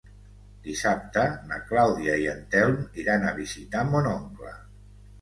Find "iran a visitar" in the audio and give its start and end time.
3.05-3.89